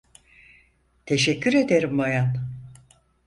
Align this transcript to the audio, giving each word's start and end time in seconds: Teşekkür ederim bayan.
Teşekkür 1.05 1.53
ederim 1.53 1.97
bayan. 1.97 2.37